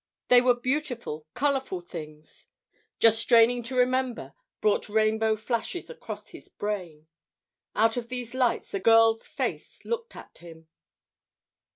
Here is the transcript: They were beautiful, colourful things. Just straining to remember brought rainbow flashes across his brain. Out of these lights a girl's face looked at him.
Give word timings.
They 0.29 0.41
were 0.41 0.55
beautiful, 0.55 1.27
colourful 1.35 1.81
things. 1.81 2.47
Just 2.97 3.19
straining 3.19 3.61
to 3.61 3.75
remember 3.75 4.33
brought 4.59 4.89
rainbow 4.89 5.35
flashes 5.35 5.91
across 5.91 6.29
his 6.29 6.49
brain. 6.49 7.05
Out 7.75 7.97
of 7.97 8.09
these 8.09 8.33
lights 8.33 8.73
a 8.73 8.79
girl's 8.79 9.27
face 9.27 9.85
looked 9.85 10.15
at 10.15 10.39
him. 10.39 10.69